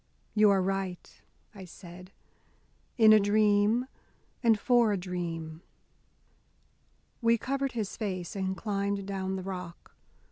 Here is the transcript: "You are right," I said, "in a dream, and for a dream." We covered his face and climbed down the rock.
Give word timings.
"You 0.33 0.49
are 0.49 0.63
right," 0.63 1.21
I 1.53 1.63
said, 1.63 2.11
"in 2.97 3.13
a 3.13 3.19
dream, 3.19 3.85
and 4.41 4.59
for 4.59 4.91
a 4.91 4.97
dream." 4.97 5.61
We 7.21 7.37
covered 7.37 7.73
his 7.73 7.95
face 7.95 8.35
and 8.35 8.57
climbed 8.57 9.05
down 9.05 9.35
the 9.35 9.43
rock. 9.43 9.93